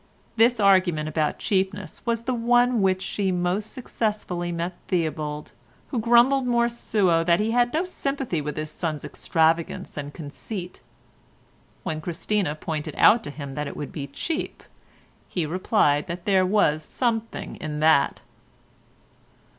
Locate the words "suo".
6.69-7.23